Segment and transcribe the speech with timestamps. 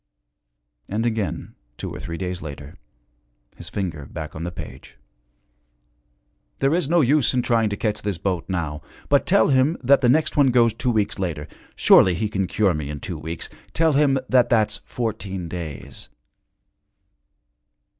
[0.89, 2.75] And again, two or three days later,
[3.55, 4.97] his finger back on the page,
[6.57, 8.81] 'There is no use in trying to catch this boat now.
[9.09, 11.47] But tell him that the next one goes two weeks later.
[11.75, 16.09] Surely he can cure me in two weeks; tell him that that's fourteen days.'